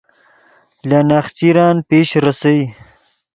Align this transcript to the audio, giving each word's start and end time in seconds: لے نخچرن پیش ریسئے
لے 0.87 0.99
نخچرن 1.09 1.75
پیش 1.87 2.09
ریسئے 2.25 2.59